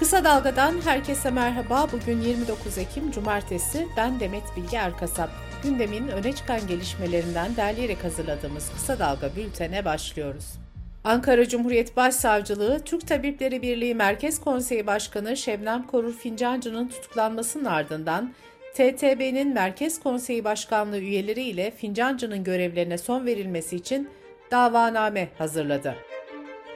[0.00, 1.86] Kısa Dalga'dan herkese merhaba.
[1.92, 3.88] Bugün 29 Ekim Cumartesi.
[3.96, 5.30] Ben Demet Bilge Erkasap.
[5.62, 10.44] Gündemin öne çıkan gelişmelerinden derleyerek hazırladığımız Kısa Dalga bültene başlıyoruz.
[11.04, 18.34] Ankara Cumhuriyet Başsavcılığı, Türk Tabipleri Birliği Merkez Konseyi Başkanı Şebnem Korur Fincancı'nın tutuklanmasının ardından
[18.74, 24.08] TTB'nin Merkez Konseyi Başkanlığı üyeleri ile Fincancı'nın görevlerine son verilmesi için
[24.50, 26.09] davaname hazırladı.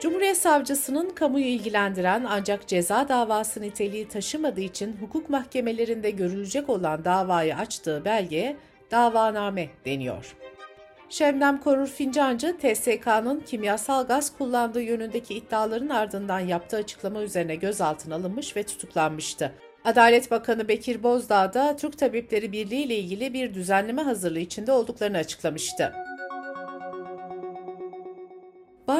[0.04, 7.56] Cumhuriyet Savcısının kamuyu ilgilendiren ancak ceza davası niteliği taşımadığı için hukuk mahkemelerinde görülecek olan davayı
[7.56, 8.56] açtığı belgeye
[8.90, 10.36] davaname deniyor.
[11.08, 18.56] Şebnem Korur Fincancı, TSK'nın kimyasal gaz kullandığı yönündeki iddiaların ardından yaptığı açıklama üzerine gözaltına alınmış
[18.56, 19.52] ve tutuklanmıştı.
[19.84, 25.16] Adalet Bakanı Bekir Bozdağ da Türk Tabipleri Birliği ile ilgili bir düzenleme hazırlığı içinde olduklarını
[25.16, 25.92] açıklamıştı.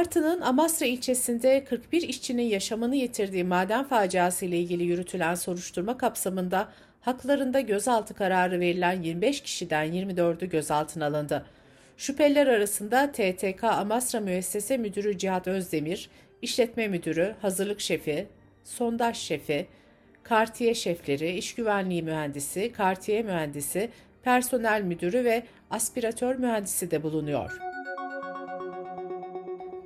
[0.04, 6.68] Bartın'ın Amasra ilçesinde 41 işçinin yaşamını yitirdiği maden faciası ile ilgili yürütülen soruşturma kapsamında
[7.00, 11.46] haklarında gözaltı kararı verilen 25 kişiden 24'ü gözaltına alındı.
[11.96, 16.10] Şüpheliler arasında TTK Amasra Müessese Müdürü Cihat Özdemir,
[16.42, 18.26] işletme müdürü, hazırlık şefi,
[18.64, 19.66] sondaj şefi,
[20.22, 23.90] kartiye şefleri, iş güvenliği mühendisi, kartiye mühendisi,
[24.22, 27.73] personel müdürü ve aspiratör mühendisi de bulunuyor.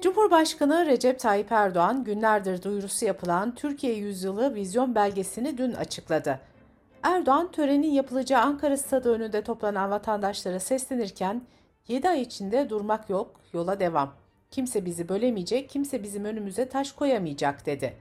[0.09, 6.41] Cumhurbaşkanı Recep Tayyip Erdoğan günlerdir duyurusu yapılan Türkiye Yüzyılı vizyon belgesini dün açıkladı.
[7.03, 11.43] Erdoğan törenin yapılacağı Ankara Stadı önünde toplanan vatandaşlara seslenirken
[11.89, 14.15] 7 ay içinde durmak yok, yola devam.
[14.51, 17.97] Kimse bizi bölemeyecek, kimse bizim önümüze taş koyamayacak dedi.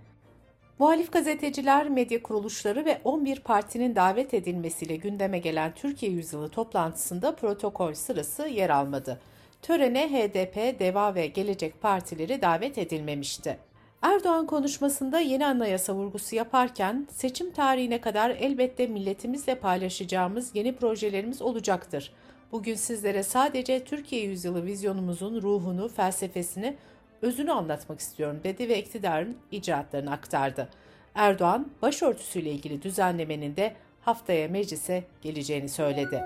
[0.79, 7.93] Muhalif gazeteciler, medya kuruluşları ve 11 partinin davet edilmesiyle gündeme gelen Türkiye Yüzyılı toplantısında protokol
[7.93, 9.19] sırası yer almadı
[9.61, 13.57] törene HDP, DEVA ve Gelecek Partileri davet edilmemişti.
[14.01, 22.11] Erdoğan konuşmasında yeni anayasa vurgusu yaparken seçim tarihine kadar elbette milletimizle paylaşacağımız yeni projelerimiz olacaktır.
[22.51, 26.75] Bugün sizlere sadece Türkiye yüzyılı vizyonumuzun ruhunu, felsefesini,
[27.21, 30.69] özünü anlatmak istiyorum dedi ve iktidarın icraatlarını aktardı.
[31.15, 36.23] Erdoğan, başörtüsüyle ilgili düzenlemenin de haftaya meclise geleceğini söyledi.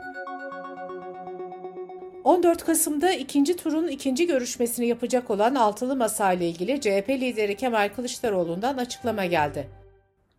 [2.24, 7.90] 14 Kasım'da ikinci turun ikinci görüşmesini yapacak olan altılı masa ile ilgili CHP lideri Kemal
[7.96, 9.70] Kılıçdaroğlu'ndan açıklama geldi.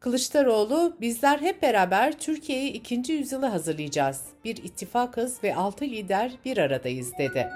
[0.00, 4.22] Kılıçdaroğlu, bizler hep beraber Türkiye'yi ikinci yüzyılı hazırlayacağız.
[4.44, 7.48] Bir ittifakız ve altı lider bir aradayız dedi.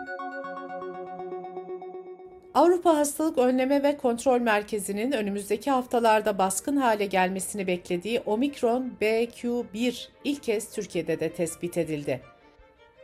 [2.54, 10.42] Avrupa Hastalık Önleme ve Kontrol Merkezi'nin önümüzdeki haftalarda baskın hale gelmesini beklediği Omikron BQ1 ilk
[10.42, 12.35] kez Türkiye'de de tespit edildi.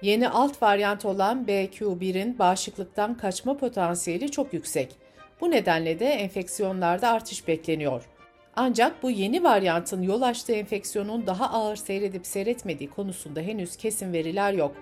[0.03, 4.97] Yeni alt varyant olan BQ1'in bağışıklıktan kaçma potansiyeli çok yüksek.
[5.41, 8.09] Bu nedenle de enfeksiyonlarda artış bekleniyor.
[8.57, 14.53] Ancak bu yeni varyantın yol açtığı enfeksiyonun daha ağır seyredip seyretmediği konusunda henüz kesin veriler
[14.53, 14.77] yok.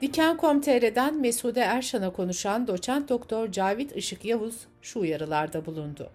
[0.00, 6.10] Diken.com.tr'den Mesude Erşan'a konuşan doçent doktor Cavit Işık Yavuz şu uyarılarda bulundu.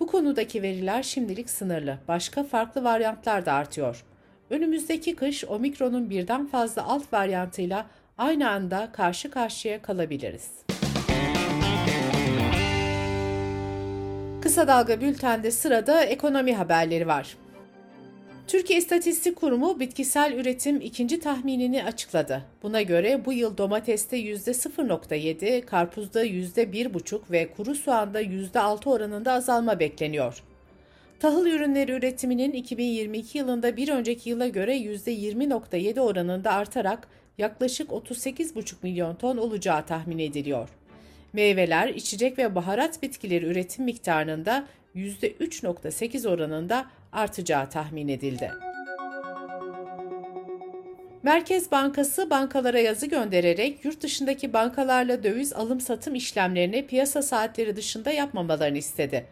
[0.00, 1.98] Bu konudaki veriler şimdilik sınırlı.
[2.08, 4.04] Başka farklı varyantlar da artıyor.
[4.52, 7.86] Önümüzdeki kış omikronun birden fazla alt varyantıyla
[8.18, 10.50] aynı anda karşı karşıya kalabiliriz.
[14.42, 17.36] Kısa Dalga Bülten'de sırada ekonomi haberleri var.
[18.46, 22.42] Türkiye İstatistik Kurumu bitkisel üretim ikinci tahminini açıkladı.
[22.62, 30.42] Buna göre bu yıl domateste %0.7, karpuzda %1.5 ve kuru soğanda %6 oranında azalma bekleniyor.
[31.22, 39.14] Tahıl ürünleri üretiminin 2022 yılında bir önceki yıla göre %20.7 oranında artarak yaklaşık 38,5 milyon
[39.14, 40.68] ton olacağı tahmin ediliyor.
[41.32, 44.66] Meyveler, içecek ve baharat bitkileri üretim miktarında
[44.96, 48.50] %3.8 oranında artacağı tahmin edildi.
[51.22, 58.10] Merkez Bankası bankalara yazı göndererek yurt dışındaki bankalarla döviz alım satım işlemlerini piyasa saatleri dışında
[58.10, 59.26] yapmamalarını istedi.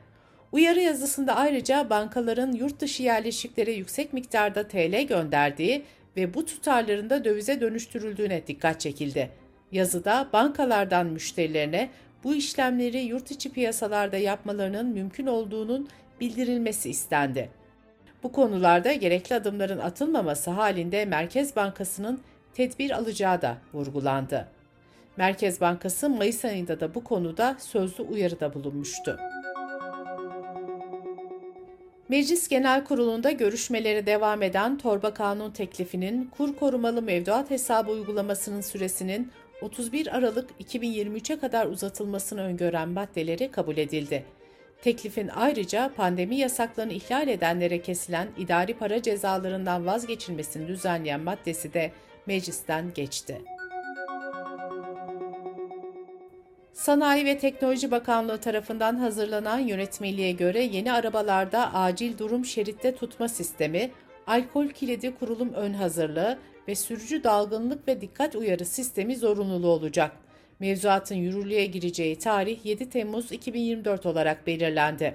[0.52, 5.85] Uyarı yazısında ayrıca bankaların yurt dışı yerleşiklere yüksek miktarda TL gönderdiği
[6.17, 9.31] ve bu tutarların da dövize dönüştürüldüğüne dikkat çekildi.
[9.73, 11.91] Yazıda bankalardan müşterilerine
[12.25, 15.88] bu işlemleri yurt içi piyasalarda yapmalarının mümkün olduğunun
[16.20, 17.50] bildirilmesi istendi.
[18.23, 22.20] Bu konularda gerekli adımların atılmaması halinde Merkez Bankası'nın
[22.55, 24.49] tedbir alacağı da vurgulandı.
[25.17, 29.19] Merkez Bankası Mayıs ayında da bu konuda sözlü uyarıda bulunmuştu.
[32.10, 39.32] Meclis Genel Kurulu'nda görüşmeleri devam eden torba kanun teklifinin kur korumalı mevduat hesabı uygulamasının süresinin
[39.60, 44.24] 31 Aralık 2023'e kadar uzatılmasını öngören maddeleri kabul edildi.
[44.82, 51.92] Teklifin ayrıca pandemi yasaklarını ihlal edenlere kesilen idari para cezalarından vazgeçilmesini düzenleyen maddesi de
[52.26, 53.40] meclisten geçti.
[56.80, 63.90] Sanayi ve Teknoloji Bakanlığı tarafından hazırlanan yönetmeliğe göre yeni arabalarda acil durum şeritte tutma sistemi,
[64.26, 66.38] alkol kilidi kurulum ön hazırlığı
[66.68, 70.12] ve sürücü dalgınlık ve dikkat uyarı sistemi zorunluluğu olacak.
[70.60, 75.14] Mevzuatın yürürlüğe gireceği tarih 7 Temmuz 2024 olarak belirlendi.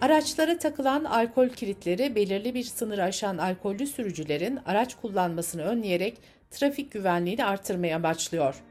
[0.00, 6.18] Araçlara takılan alkol kilitleri belirli bir sınır aşan alkollü sürücülerin araç kullanmasını önleyerek
[6.50, 8.69] trafik güvenliğini artırmaya amaçlıyor.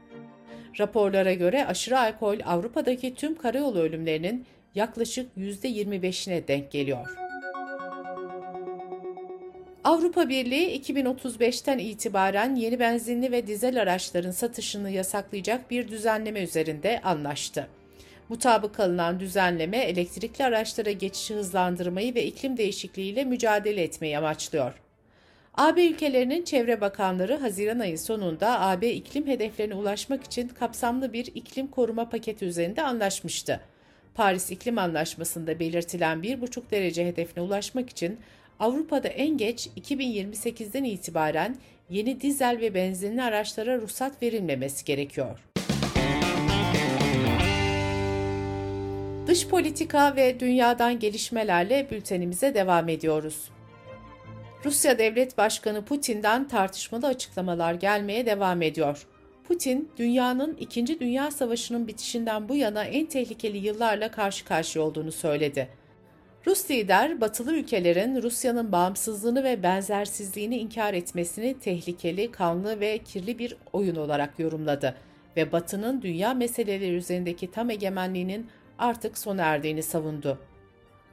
[0.78, 7.06] Raporlara göre aşırı alkol Avrupa'daki tüm karayolu ölümlerinin yaklaşık %25'ine denk geliyor.
[9.84, 17.68] Avrupa Birliği 2035'ten itibaren yeni benzinli ve dizel araçların satışını yasaklayacak bir düzenleme üzerinde anlaştı.
[18.28, 24.74] Mutabık alınan düzenleme elektrikli araçlara geçişi hızlandırmayı ve iklim değişikliğiyle mücadele etmeyi amaçlıyor.
[25.54, 31.66] AB ülkelerinin çevre bakanları Haziran ayı sonunda AB iklim hedeflerine ulaşmak için kapsamlı bir iklim
[31.66, 33.60] koruma paketi üzerinde anlaşmıştı.
[34.14, 38.18] Paris İklim Anlaşması'nda belirtilen 1,5 derece hedefine ulaşmak için
[38.60, 41.56] Avrupa'da en geç 2028'den itibaren
[41.90, 45.38] yeni dizel ve benzinli araçlara ruhsat verilmemesi gerekiyor.
[49.26, 53.50] Dış politika ve dünyadan gelişmelerle bültenimize devam ediyoruz.
[54.64, 59.06] Rusya Devlet Başkanı Putin'den tartışmalı açıklamalar gelmeye devam ediyor.
[59.44, 61.00] Putin, dünyanın 2.
[61.00, 65.68] Dünya Savaşı'nın bitişinden bu yana en tehlikeli yıllarla karşı karşıya olduğunu söyledi.
[66.46, 73.56] Rus lider, batılı ülkelerin Rusya'nın bağımsızlığını ve benzersizliğini inkar etmesini tehlikeli, kanlı ve kirli bir
[73.72, 74.96] oyun olarak yorumladı
[75.36, 78.46] ve Batı'nın dünya meseleleri üzerindeki tam egemenliğinin
[78.78, 80.38] artık sona erdiğini savundu.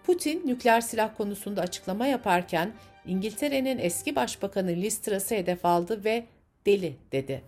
[0.04, 2.72] Putin, nükleer silah konusunda açıklama yaparken
[3.08, 6.26] İngiltere'nin eski başbakanı Liz Truss'ı hedef aldı ve
[6.66, 7.42] deli dedi.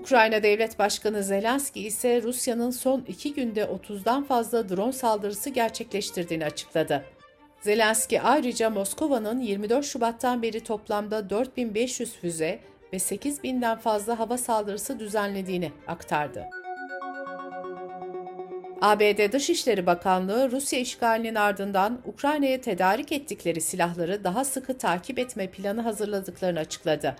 [0.00, 7.04] Ukrayna Devlet Başkanı Zelenski ise Rusya'nın son iki günde 30'dan fazla drone saldırısı gerçekleştirdiğini açıkladı.
[7.60, 12.60] Zelenski ayrıca Moskova'nın 24 Şubat'tan beri toplamda 4500 füze
[12.92, 16.44] ve 8000'den fazla hava saldırısı düzenlediğini aktardı.
[18.80, 25.80] ABD Dışişleri Bakanlığı Rusya işgalinin ardından Ukrayna'ya tedarik ettikleri silahları daha sıkı takip etme planı
[25.80, 27.16] hazırladıklarını açıkladı.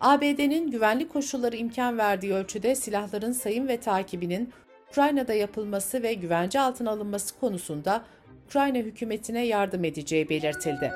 [0.00, 4.52] ABD'nin güvenlik koşulları imkan verdiği ölçüde silahların sayım ve takibinin
[4.90, 8.04] Ukrayna'da yapılması ve güvence altına alınması konusunda
[8.46, 10.92] Ukrayna hükümetine yardım edeceği belirtildi.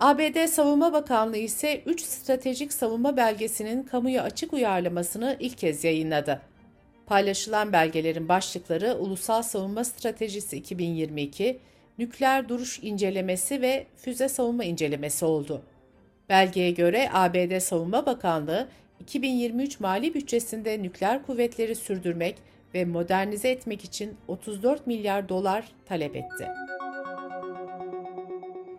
[0.00, 6.49] ABD Savunma Bakanlığı ise 3 stratejik savunma belgesinin kamuya açık uyarlamasını ilk kez yayınladı.
[7.10, 11.58] Paylaşılan belgelerin başlıkları Ulusal Savunma Stratejisi 2022,
[11.98, 15.62] Nükleer Duruş İncelemesi ve Füze Savunma İncelemesi oldu.
[16.28, 18.68] Belgeye göre ABD Savunma Bakanlığı
[19.00, 22.36] 2023 mali bütçesinde nükleer kuvvetleri sürdürmek
[22.74, 26.48] ve modernize etmek için 34 milyar dolar talep etti.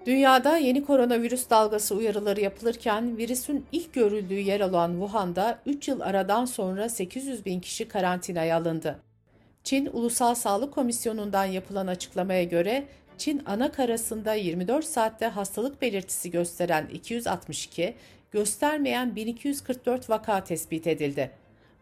[0.05, 6.45] Dünyada yeni koronavirüs dalgası uyarıları yapılırken virüsün ilk görüldüğü yer olan Wuhan'da 3 yıl aradan
[6.45, 8.99] sonra 800 bin kişi karantinaya alındı.
[9.63, 12.85] Çin Ulusal Sağlık Komisyonu'ndan yapılan açıklamaya göre
[13.17, 17.95] Çin ana karasında 24 saatte hastalık belirtisi gösteren 262,
[18.31, 21.31] göstermeyen 1244 vaka tespit edildi.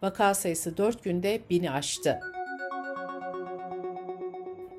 [0.01, 2.19] Vaka sayısı 4 günde 1000'i aştı.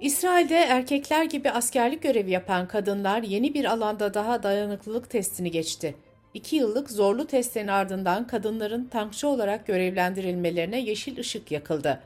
[0.00, 5.94] İsrail'de erkekler gibi askerlik görevi yapan kadınlar yeni bir alanda daha dayanıklılık testini geçti.
[6.34, 12.00] İki yıllık zorlu testlerin ardından kadınların tankçı olarak görevlendirilmelerine yeşil ışık yakıldı.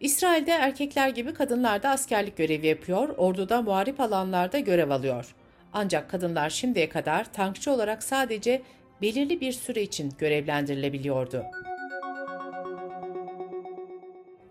[0.00, 5.34] İsrail'de erkekler gibi kadınlar da askerlik görevi yapıyor, orduda muharip alanlarda görev alıyor.
[5.72, 8.62] Ancak kadınlar şimdiye kadar tankçı olarak sadece
[9.02, 11.44] belirli bir süre için görevlendirilebiliyordu.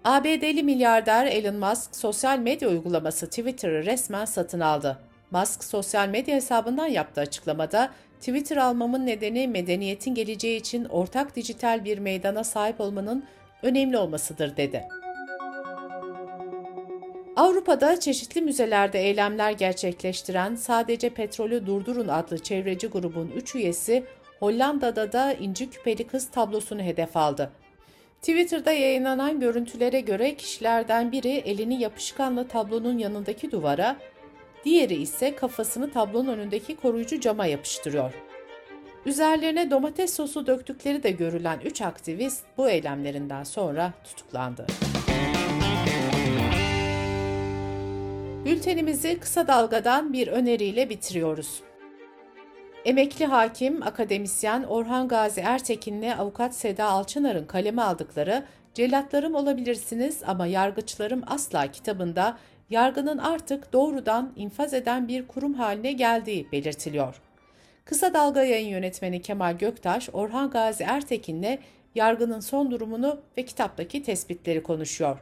[0.03, 4.97] ABD'li milyarder Elon Musk sosyal medya uygulaması Twitter'ı resmen satın aldı.
[5.31, 11.97] Musk sosyal medya hesabından yaptığı açıklamada Twitter almamın nedeni medeniyetin geleceği için ortak dijital bir
[11.97, 13.23] meydana sahip olmanın
[13.63, 14.83] önemli olmasıdır dedi.
[17.35, 24.03] Avrupa'da çeşitli müzelerde eylemler gerçekleştiren Sadece Petrolü Durdurun adlı çevreci grubun 3 üyesi
[24.39, 27.51] Hollanda'da da inci küpeli kız tablosunu hedef aldı.
[28.21, 33.95] Twitter'da yayınlanan görüntülere göre kişilerden biri elini yapışkanla tablonun yanındaki duvara,
[34.65, 38.13] diğeri ise kafasını tablonun önündeki koruyucu cama yapıştırıyor.
[39.05, 44.67] Üzerlerine domates sosu döktükleri de görülen 3 aktivist bu eylemlerinden sonra tutuklandı.
[48.45, 51.61] Bültenimizi kısa dalgadan bir öneriyle bitiriyoruz.
[52.85, 61.23] Emekli hakim, akademisyen Orhan Gazi Ertekin'le avukat Seda Alçınar'ın kaleme aldıkları Cellatlarım olabilirsiniz ama yargıçlarım
[61.27, 62.37] asla kitabında
[62.69, 67.21] yargının artık doğrudan infaz eden bir kurum haline geldiği belirtiliyor.
[67.85, 71.57] Kısa Dalga yayın yönetmeni Kemal Göktaş, Orhan Gazi Ertekin'le
[71.95, 75.17] yargının son durumunu ve kitaptaki tespitleri konuşuyor.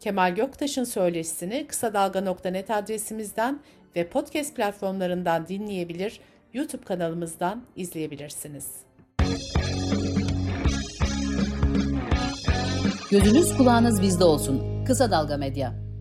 [0.00, 3.60] Kemal Göktaş'ın söyleşisini kısa dalga.net adresimizden
[3.96, 6.20] ve podcast platformlarından dinleyebilir,
[6.54, 8.66] YouTube kanalımızdan izleyebilirsiniz.
[13.10, 14.84] Gözünüz kulağınız bizde olsun.
[14.84, 15.91] Kısa Dalga Medya.